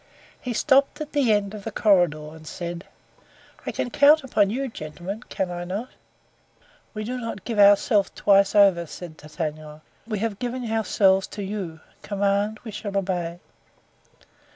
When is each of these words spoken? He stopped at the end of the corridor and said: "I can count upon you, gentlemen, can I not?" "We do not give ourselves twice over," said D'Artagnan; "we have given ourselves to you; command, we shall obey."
He 0.41 0.51
stopped 0.53 0.99
at 0.99 1.11
the 1.13 1.31
end 1.31 1.53
of 1.53 1.63
the 1.63 1.71
corridor 1.71 2.29
and 2.33 2.47
said: 2.47 2.85
"I 3.67 3.71
can 3.71 3.91
count 3.91 4.23
upon 4.23 4.49
you, 4.49 4.67
gentlemen, 4.67 5.21
can 5.29 5.51
I 5.51 5.63
not?" 5.63 5.89
"We 6.95 7.03
do 7.03 7.19
not 7.19 7.45
give 7.45 7.59
ourselves 7.59 8.11
twice 8.15 8.55
over," 8.55 8.87
said 8.87 9.15
D'Artagnan; 9.15 9.81
"we 10.07 10.17
have 10.17 10.39
given 10.39 10.71
ourselves 10.71 11.27
to 11.27 11.43
you; 11.43 11.81
command, 12.01 12.57
we 12.63 12.71
shall 12.71 12.97
obey." 12.97 13.37